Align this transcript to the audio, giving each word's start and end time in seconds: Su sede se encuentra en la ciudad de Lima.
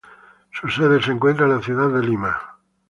Su 0.51 0.67
sede 0.67 0.99
se 0.99 1.11
encuentra 1.11 1.45
en 1.45 1.57
la 1.57 1.61
ciudad 1.61 1.87
de 1.89 2.01
Lima. 2.01 2.35